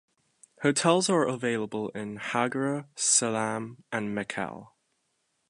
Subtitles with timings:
[0.63, 4.69] Hotels are available in Hagere Selam and Mekelle.